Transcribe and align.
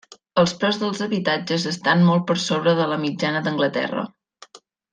Els 0.43 0.53
preus 0.61 0.79
dels 0.83 1.01
habitatges 1.05 1.67
estan 1.73 2.01
molt 2.09 2.25
per 2.31 2.37
sobre 2.45 2.73
dels 2.73 2.81
de 2.81 2.89
la 2.95 2.99
mitjana 3.05 3.43
d'Anglaterra. 3.49 4.09